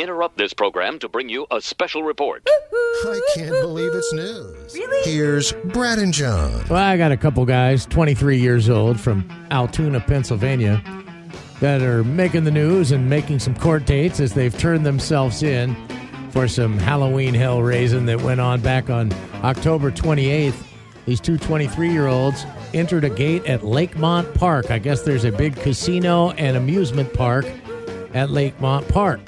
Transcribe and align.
interrupt 0.00 0.38
this 0.38 0.52
program 0.52 0.98
to 0.98 1.08
bring 1.08 1.28
you 1.28 1.46
a 1.50 1.60
special 1.60 2.02
report. 2.02 2.46
I 2.72 3.20
can't 3.34 3.50
believe 3.50 3.92
it's 3.94 4.12
news. 4.12 4.74
Really? 4.74 5.10
Here's 5.10 5.52
Brad 5.52 5.98
and 5.98 6.12
John. 6.12 6.64
Well, 6.68 6.82
I 6.82 6.96
got 6.96 7.12
a 7.12 7.16
couple 7.16 7.44
guys, 7.44 7.86
23 7.86 8.38
years 8.38 8.68
old, 8.68 8.98
from 8.98 9.28
Altoona, 9.50 10.00
Pennsylvania, 10.00 10.82
that 11.60 11.82
are 11.82 12.02
making 12.02 12.44
the 12.44 12.50
news 12.50 12.92
and 12.92 13.08
making 13.08 13.38
some 13.38 13.54
court 13.54 13.84
dates 13.84 14.20
as 14.20 14.32
they've 14.34 14.56
turned 14.58 14.84
themselves 14.86 15.42
in 15.42 15.76
for 16.30 16.48
some 16.48 16.78
Halloween 16.78 17.34
hell 17.34 17.62
raising 17.62 18.06
that 18.06 18.20
went 18.22 18.40
on 18.40 18.60
back 18.60 18.88
on 18.88 19.12
October 19.42 19.90
28th. 19.90 20.54
These 21.06 21.20
two 21.20 21.38
23 21.38 21.90
year 21.90 22.06
olds 22.06 22.46
entered 22.72 23.04
a 23.04 23.10
gate 23.10 23.44
at 23.46 23.60
Lakemont 23.62 24.32
Park. 24.34 24.70
I 24.70 24.78
guess 24.78 25.02
there's 25.02 25.24
a 25.24 25.32
big 25.32 25.56
casino 25.56 26.30
and 26.32 26.56
amusement 26.56 27.12
park 27.12 27.46
at 28.14 28.28
Lakemont 28.28 28.88
Park. 28.88 29.20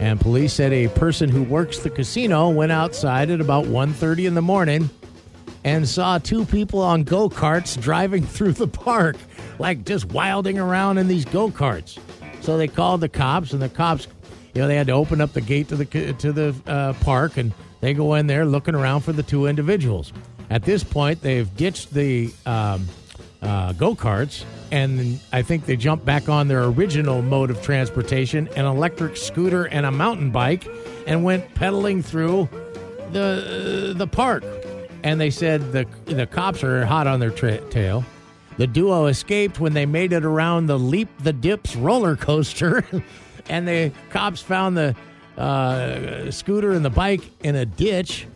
And 0.00 0.20
police 0.20 0.52
said 0.52 0.72
a 0.72 0.88
person 0.88 1.28
who 1.28 1.42
works 1.42 1.80
the 1.80 1.90
casino 1.90 2.50
went 2.50 2.72
outside 2.72 3.30
at 3.30 3.40
about 3.40 3.66
1:30 3.66 4.26
in 4.26 4.34
the 4.34 4.42
morning 4.42 4.90
and 5.64 5.88
saw 5.88 6.18
two 6.18 6.44
people 6.44 6.80
on 6.80 7.02
go-karts 7.02 7.80
driving 7.80 8.24
through 8.34 8.52
the 8.52 8.68
park, 8.68 9.16
like 9.58 9.84
just 9.84 10.06
wilding 10.06 10.58
around 10.58 10.98
in 10.98 11.08
these 11.08 11.24
go-karts. 11.24 11.98
So 12.40 12.56
they 12.56 12.68
called 12.68 13.00
the 13.00 13.08
cops 13.08 13.52
and 13.52 13.60
the 13.60 13.68
cops, 13.68 14.06
you 14.54 14.62
know, 14.62 14.68
they 14.68 14.76
had 14.76 14.86
to 14.86 14.92
open 14.92 15.20
up 15.20 15.32
the 15.32 15.40
gate 15.40 15.68
to 15.68 15.76
the 15.76 15.84
to 15.84 16.32
the 16.32 16.54
uh, 16.66 16.92
park 17.00 17.36
and 17.36 17.52
they 17.80 17.94
go 17.94 18.14
in 18.14 18.26
there 18.26 18.44
looking 18.44 18.74
around 18.74 19.00
for 19.00 19.12
the 19.12 19.22
two 19.22 19.46
individuals. 19.46 20.12
At 20.50 20.64
this 20.64 20.82
point, 20.82 21.20
they've 21.20 21.54
ditched 21.56 21.92
the 21.92 22.32
um, 22.46 22.88
uh, 23.42 23.72
go 23.72 23.94
karts, 23.94 24.44
and 24.70 25.20
I 25.32 25.42
think 25.42 25.66
they 25.66 25.76
jumped 25.76 26.04
back 26.04 26.28
on 26.28 26.48
their 26.48 26.64
original 26.64 27.22
mode 27.22 27.50
of 27.50 27.62
transportation 27.62 28.48
an 28.56 28.64
electric 28.64 29.16
scooter 29.16 29.66
and 29.66 29.86
a 29.86 29.90
mountain 29.90 30.30
bike 30.30 30.68
and 31.06 31.24
went 31.24 31.54
pedaling 31.54 32.02
through 32.02 32.48
the, 33.12 33.94
the 33.96 34.06
park. 34.06 34.44
And 35.04 35.20
they 35.20 35.30
said 35.30 35.72
the, 35.72 35.86
the 36.06 36.26
cops 36.26 36.64
are 36.64 36.84
hot 36.84 37.06
on 37.06 37.20
their 37.20 37.30
tra- 37.30 37.60
tail. 37.70 38.04
The 38.56 38.66
duo 38.66 39.06
escaped 39.06 39.60
when 39.60 39.72
they 39.72 39.86
made 39.86 40.12
it 40.12 40.24
around 40.24 40.66
the 40.66 40.78
Leap 40.78 41.08
the 41.22 41.32
Dips 41.32 41.76
roller 41.76 42.16
coaster, 42.16 42.84
and 43.48 43.68
the 43.68 43.92
cops 44.10 44.42
found 44.42 44.76
the 44.76 44.96
uh, 45.40 46.28
scooter 46.32 46.72
and 46.72 46.84
the 46.84 46.90
bike 46.90 47.22
in 47.44 47.54
a 47.54 47.64
ditch 47.64 48.26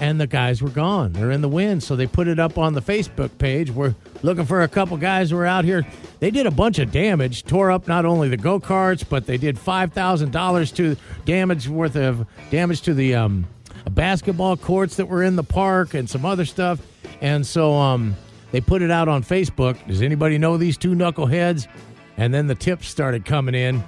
and 0.00 0.18
the 0.18 0.26
guys 0.26 0.62
were 0.62 0.70
gone. 0.70 1.12
They're 1.12 1.30
in 1.30 1.42
the 1.42 1.48
wind. 1.48 1.82
So 1.82 1.94
they 1.94 2.06
put 2.06 2.26
it 2.26 2.38
up 2.38 2.58
on 2.58 2.72
the 2.72 2.82
Facebook 2.82 3.36
page. 3.38 3.70
We're 3.70 3.94
looking 4.22 4.46
for 4.46 4.62
a 4.62 4.68
couple 4.68 4.96
guys 4.96 5.30
who 5.30 5.36
are 5.36 5.46
out 5.46 5.64
here. 5.64 5.86
They 6.18 6.30
did 6.30 6.46
a 6.46 6.50
bunch 6.50 6.78
of 6.78 6.90
damage, 6.90 7.44
tore 7.44 7.70
up 7.70 7.86
not 7.86 8.04
only 8.06 8.28
the 8.28 8.36
go 8.38 8.58
karts, 8.58 9.04
but 9.08 9.26
they 9.26 9.36
did 9.36 9.58
five 9.58 9.92
thousand 9.92 10.32
dollars 10.32 10.72
to 10.72 10.96
damage 11.26 11.68
worth 11.68 11.96
of 11.96 12.26
damage 12.50 12.80
to 12.82 12.94
the 12.94 13.14
um, 13.14 13.46
basketball 13.90 14.56
courts 14.56 14.96
that 14.96 15.06
were 15.06 15.22
in 15.22 15.36
the 15.36 15.44
park 15.44 15.94
and 15.94 16.08
some 16.08 16.24
other 16.24 16.44
stuff. 16.46 16.80
And 17.20 17.46
so 17.46 17.74
um, 17.74 18.16
they 18.52 18.60
put 18.60 18.80
it 18.80 18.90
out 18.90 19.08
on 19.08 19.22
Facebook. 19.22 19.86
Does 19.86 20.00
anybody 20.00 20.38
know 20.38 20.56
these 20.56 20.78
two 20.78 20.92
knuckleheads? 20.94 21.68
And 22.16 22.32
then 22.32 22.46
the 22.46 22.54
tips 22.54 22.88
started 22.88 23.24
coming 23.24 23.54
in. 23.54 23.84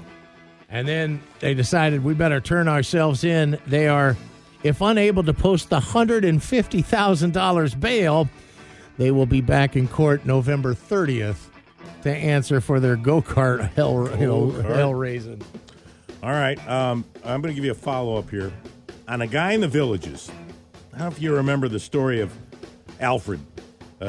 And 0.68 0.88
then 0.88 1.22
they 1.40 1.52
decided 1.52 2.02
we 2.02 2.14
better 2.14 2.40
turn 2.40 2.68
ourselves 2.68 3.24
in. 3.24 3.58
They 3.66 3.88
are 3.88 4.16
if 4.62 4.80
unable 4.80 5.24
to 5.24 5.34
post 5.34 5.70
the 5.70 5.80
$150,000 5.80 7.80
bail, 7.80 8.28
they 8.98 9.10
will 9.10 9.26
be 9.26 9.40
back 9.40 9.76
in 9.76 9.88
court 9.88 10.24
November 10.24 10.74
30th 10.74 11.48
to 12.02 12.10
answer 12.10 12.60
for 12.60 12.80
their 12.80 12.96
go 12.96 13.22
kart 13.22 13.72
hell, 13.72 14.04
know, 14.16 14.50
hell 14.50 14.94
raising. 14.94 15.40
All 16.22 16.30
right. 16.30 16.58
Um, 16.68 17.04
I'm 17.24 17.40
going 17.40 17.52
to 17.52 17.54
give 17.54 17.64
you 17.64 17.72
a 17.72 17.74
follow 17.74 18.16
up 18.16 18.30
here 18.30 18.52
on 19.08 19.22
a 19.22 19.26
guy 19.26 19.52
in 19.52 19.60
the 19.60 19.68
villages. 19.68 20.30
I 20.92 20.98
don't 20.98 21.08
know 21.08 21.16
if 21.16 21.22
you 21.22 21.34
remember 21.34 21.68
the 21.68 21.80
story 21.80 22.20
of 22.20 22.32
Alfred, 23.00 23.40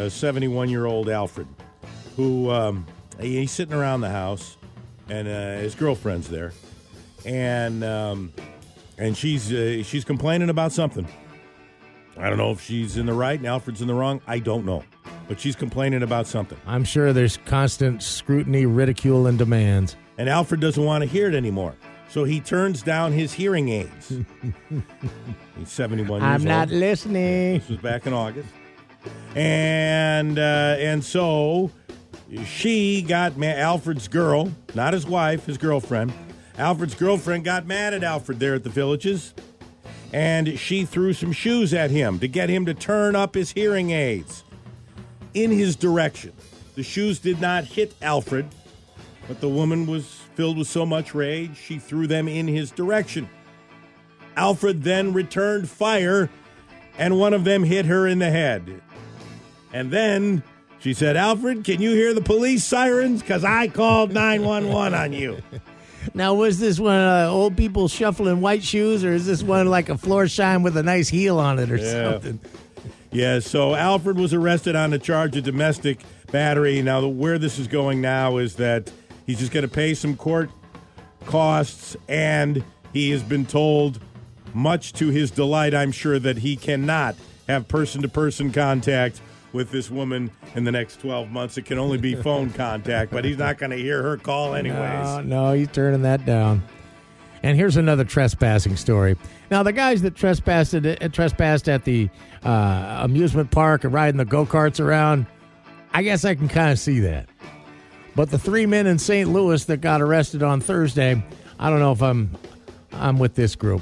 71 0.10 0.70
year 0.70 0.86
old 0.86 1.10
Alfred, 1.10 1.48
who 2.16 2.52
um, 2.52 2.86
he's 3.20 3.52
sitting 3.52 3.74
around 3.74 4.02
the 4.02 4.10
house 4.10 4.58
and 5.10 5.28
uh, 5.28 5.58
his 5.58 5.76
girlfriend's 5.76 6.30
there. 6.30 6.54
And 7.26 7.84
um, 7.84 8.34
and 8.98 9.16
she's 9.18 9.52
uh, 9.52 9.84
she's 9.84 10.04
complaining 10.06 10.50
about 10.50 10.72
something. 10.72 11.08
I 12.18 12.30
don't 12.30 12.38
know 12.38 12.52
if 12.52 12.62
she's 12.62 12.98
in 12.98 13.06
the 13.08 13.14
right 13.14 13.38
and 13.40 13.48
Alfred's 13.48 13.82
in 13.82 13.88
the 13.88 13.94
wrong. 13.94 14.22
I 14.28 14.40
don't 14.40 14.66
know, 14.66 14.84
but 15.28 15.40
she's 15.40 15.56
complaining 15.56 16.04
about 16.04 16.28
something. 16.28 16.60
I'm 16.68 16.84
sure 16.84 17.12
there's 17.12 17.38
constant 17.46 18.04
scrutiny, 18.04 18.66
ridicule, 18.66 19.26
and 19.28 19.38
demands. 19.38 19.96
And 20.18 20.30
Alfred 20.30 20.60
doesn't 20.62 20.84
want 20.84 21.02
to 21.02 21.08
hear 21.10 21.28
it 21.28 21.34
anymore, 21.34 21.76
so 22.08 22.24
he 22.24 22.40
turns 22.40 22.84
down 22.84 23.12
his 23.14 23.34
hearing 23.34 23.70
aids. 23.70 24.10
He's 25.58 25.70
71 25.72 26.22
years 26.22 26.24
I'm 26.24 26.42
old. 26.42 26.48
not 26.48 26.70
listening. 26.70 27.60
This 27.60 27.70
was 27.70 27.80
back 27.80 28.06
in 28.06 28.14
August, 28.14 28.50
and 29.36 30.38
uh, 30.38 30.76
and 30.78 31.04
so 31.04 31.72
she 32.46 33.02
got 33.02 33.38
ma- 33.38 33.48
Alfred's 33.48 34.08
girl, 34.08 34.52
not 34.76 34.94
his 34.94 35.06
wife, 35.08 35.46
his 35.48 35.58
girlfriend 35.58 36.14
Alfred's 36.58 36.94
girlfriend 36.94 37.44
got 37.44 37.66
mad 37.66 37.94
at 37.94 38.04
Alfred 38.04 38.40
there 38.40 38.54
at 38.56 38.64
the 38.64 38.70
villages, 38.70 39.34
and 40.12 40.60
she 40.60 40.86
threw 40.86 41.14
some 41.14 41.32
shoes 41.32 41.74
at 41.74 41.90
him 41.90 42.20
to 42.20 42.28
get 42.28 42.50
him 42.50 42.66
to 42.66 42.74
turn 42.74 43.16
up 43.16 43.34
his 43.34 43.52
hearing 43.52 43.90
aids 43.90 44.44
in 45.34 45.50
his 45.50 45.76
direction. 45.76 46.32
The 46.76 46.84
shoes 46.84 47.20
did 47.20 47.42
not 47.42 47.64
hit 47.64 47.96
Alfred, 48.02 48.48
but 49.28 49.42
the 49.42 49.50
woman 49.50 49.88
was 49.88 50.22
filled 50.36 50.58
with 50.58 50.68
so 50.68 50.86
much 50.86 51.16
rage, 51.16 51.58
she 51.58 51.80
threw 51.80 52.06
them 52.08 52.28
in 52.28 52.48
his 52.48 52.72
direction. 52.72 53.30
Alfred 54.36 54.84
then 54.84 55.14
returned 55.14 55.70
fire, 55.70 56.30
and 56.98 57.20
one 57.20 57.34
of 57.34 57.44
them 57.44 57.64
hit 57.64 57.86
her 57.86 58.08
in 58.08 58.20
the 58.20 58.30
head. 58.30 58.82
And 59.72 59.90
then 59.92 60.44
she 60.80 60.94
said, 60.94 61.18
Alfred, 61.18 61.64
can 61.64 61.82
you 61.82 61.92
hear 61.92 62.14
the 62.14 62.22
police 62.22 62.64
sirens? 62.64 63.22
Because 63.22 63.44
I 63.44 63.68
called 63.68 64.12
911 64.12 65.00
on 65.00 65.14
you. 65.14 65.42
Now, 66.14 66.34
was 66.34 66.60
this 66.60 66.80
one 66.80 66.96
uh, 66.96 67.28
old 67.30 67.58
people 67.58 67.88
shuffling 67.88 68.42
white 68.42 68.64
shoes, 68.64 69.04
or 69.04 69.12
is 69.12 69.26
this 69.26 69.44
one 69.44 69.68
like 69.70 69.90
a 69.90 69.98
floor 69.98 70.28
shine 70.28 70.64
with 70.64 70.78
a 70.78 70.84
nice 70.84 71.10
heel 71.10 71.40
on 71.40 71.60
it, 71.60 71.72
or 71.72 71.78
yeah. 71.78 72.12
something? 72.12 72.40
Yeah. 73.12 73.40
So 73.40 73.76
Alfred 73.76 74.18
was 74.18 74.34
arrested 74.34 74.76
on 74.76 74.94
a 74.94 75.00
charge 75.00 75.36
of 75.38 75.44
domestic 75.44 76.02
battery. 76.32 76.82
Now, 76.82 77.02
the, 77.02 77.10
where 77.10 77.38
this 77.38 77.60
is 77.60 77.68
going 77.68 78.02
now 78.02 78.38
is 78.38 78.56
that 78.56 78.92
he's 79.26 79.40
just 79.40 79.52
going 79.52 79.68
to 79.68 79.74
pay 79.74 79.94
some 79.94 80.16
court 80.16 80.50
costs, 81.26 81.96
and 82.08 82.64
he 82.92 83.12
has 83.12 83.24
been 83.24 83.46
told, 83.46 84.00
much 84.54 84.94
to 84.94 85.10
his 85.10 85.32
delight, 85.32 85.74
I'm 85.74 85.92
sure, 85.92 86.20
that 86.20 86.38
he 86.38 86.56
cannot 86.56 87.16
have 87.48 87.68
person 87.68 88.02
to 88.02 88.08
person 88.08 88.52
contact 88.52 89.22
with 89.54 89.72
this 89.72 89.90
woman 89.90 90.32
in 90.56 90.64
the 90.64 90.72
next 90.72 91.00
12 91.00 91.30
months. 91.30 91.58
It 91.58 91.66
can 91.66 91.78
only 91.78 91.98
be 91.98 92.16
phone 92.16 92.50
contact, 92.52 93.12
but 93.12 93.24
he's 93.24 93.38
not 93.38 93.58
going 93.58 93.70
to 93.70 93.78
hear 93.78 94.02
her 94.04 94.18
call 94.18 94.56
anyways. 94.56 94.78
No, 94.80 95.22
no, 95.22 95.54
he's 95.54 95.70
turning 95.70 96.02
that 96.02 96.26
down. 96.26 96.64
And 97.44 97.58
here's 97.58 97.78
another 97.78 98.06
trespassing 98.06 98.76
story. 98.78 99.18
Now, 99.52 99.64
the 99.64 99.74
guys 99.74 100.02
that 100.02 100.16
trespassed 100.16 100.74
at, 100.74 101.04
uh, 101.04 101.10
trespassed 101.10 101.70
at 101.70 101.84
the 101.84 102.10
uh, 102.44 103.00
amusement 103.02 103.52
park 103.52 103.84
and 103.84 103.94
riding 103.94 104.18
the 104.18 104.26
go 104.26 104.46
karts 104.46 104.80
around, 104.80 105.28
I 105.94 106.04
guess 106.04 106.26
I 106.26 106.36
can 106.36 106.48
kind 106.48 106.72
of 106.72 106.80
see 106.80 107.02
that. 107.02 107.28
But 108.16 108.32
the 108.32 108.40
three 108.40 108.66
men 108.66 108.88
in 108.88 108.98
St. 108.98 109.30
Louis 109.30 109.64
that 109.66 109.82
got 109.82 110.02
arrested 110.02 110.42
on 110.42 110.62
Thursday, 110.62 111.22
I 111.60 111.70
don't 111.70 111.80
know 111.80 111.92
if 111.92 112.02
I'm 112.02 112.32
I'm 112.94 113.18
with 113.20 113.36
this 113.36 113.56
group. 113.56 113.82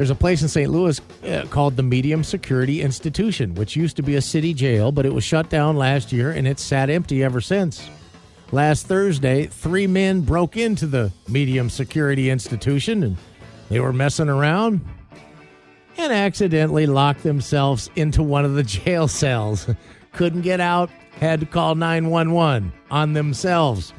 There's 0.00 0.08
a 0.08 0.14
place 0.14 0.40
in 0.40 0.48
St. 0.48 0.70
Louis 0.70 0.98
uh, 1.26 1.44
called 1.50 1.76
the 1.76 1.82
Medium 1.82 2.24
Security 2.24 2.80
Institution, 2.80 3.54
which 3.54 3.76
used 3.76 3.96
to 3.96 4.02
be 4.02 4.14
a 4.16 4.22
city 4.22 4.54
jail, 4.54 4.92
but 4.92 5.04
it 5.04 5.12
was 5.12 5.24
shut 5.24 5.50
down 5.50 5.76
last 5.76 6.10
year 6.10 6.30
and 6.30 6.48
it's 6.48 6.62
sat 6.62 6.88
empty 6.88 7.22
ever 7.22 7.42
since. 7.42 7.86
Last 8.50 8.86
Thursday, 8.86 9.44
three 9.44 9.86
men 9.86 10.22
broke 10.22 10.56
into 10.56 10.86
the 10.86 11.12
Medium 11.28 11.68
Security 11.68 12.30
Institution 12.30 13.02
and 13.02 13.18
they 13.68 13.78
were 13.78 13.92
messing 13.92 14.30
around 14.30 14.80
and 15.98 16.14
accidentally 16.14 16.86
locked 16.86 17.22
themselves 17.22 17.90
into 17.94 18.22
one 18.22 18.46
of 18.46 18.54
the 18.54 18.62
jail 18.84 19.06
cells. 19.06 19.68
Couldn't 20.12 20.40
get 20.40 20.60
out, 20.60 20.88
had 21.18 21.40
to 21.40 21.46
call 21.46 21.74
911 21.74 22.72
on 22.90 23.12
themselves. 23.12 23.92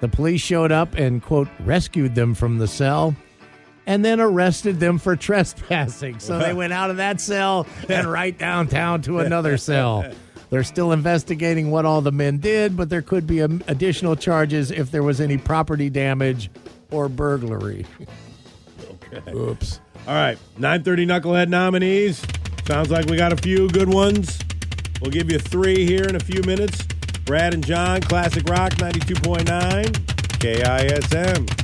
The 0.00 0.08
police 0.08 0.40
showed 0.40 0.72
up 0.72 0.96
and, 0.96 1.22
quote, 1.22 1.46
rescued 1.60 2.16
them 2.16 2.34
from 2.34 2.58
the 2.58 2.66
cell 2.66 3.14
and 3.86 4.04
then 4.04 4.20
arrested 4.20 4.80
them 4.80 4.98
for 4.98 5.16
trespassing. 5.16 6.18
So 6.20 6.38
they 6.38 6.52
went 6.54 6.72
out 6.72 6.90
of 6.90 6.96
that 6.98 7.20
cell 7.20 7.66
and 7.88 8.10
right 8.10 8.36
downtown 8.36 9.02
to 9.02 9.20
another 9.20 9.56
cell. 9.56 10.04
They're 10.50 10.62
still 10.62 10.92
investigating 10.92 11.70
what 11.70 11.84
all 11.84 12.00
the 12.00 12.12
men 12.12 12.38
did, 12.38 12.76
but 12.76 12.88
there 12.88 13.02
could 13.02 13.26
be 13.26 13.42
um, 13.42 13.62
additional 13.66 14.14
charges 14.14 14.70
if 14.70 14.90
there 14.90 15.02
was 15.02 15.20
any 15.20 15.36
property 15.36 15.90
damage 15.90 16.50
or 16.90 17.08
burglary. 17.08 17.86
Okay. 19.12 19.32
Oops. 19.32 19.80
All 20.06 20.14
right, 20.14 20.38
930 20.58 21.06
Knucklehead 21.06 21.48
nominees. 21.48 22.24
Sounds 22.66 22.90
like 22.90 23.06
we 23.06 23.16
got 23.16 23.32
a 23.32 23.36
few 23.36 23.68
good 23.70 23.92
ones. 23.92 24.38
We'll 25.00 25.10
give 25.10 25.30
you 25.30 25.38
three 25.38 25.86
here 25.86 26.04
in 26.04 26.14
a 26.14 26.20
few 26.20 26.42
minutes. 26.42 26.82
Brad 27.24 27.54
and 27.54 27.64
John, 27.64 28.00
Classic 28.02 28.46
Rock 28.48 28.72
92.9, 28.74 29.84
KISM. 30.38 31.63